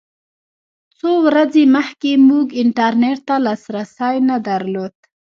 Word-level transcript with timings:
څو 0.97 1.11
ورځې 1.27 1.63
مخکې 1.75 2.11
موږ 2.29 2.47
انټرنېټ 2.63 3.17
ته 3.27 3.35
لاسرسی 3.45 4.15
نه 4.29 4.37
درلود. 4.47 4.93